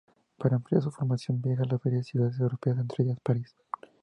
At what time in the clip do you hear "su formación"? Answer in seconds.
0.81-1.43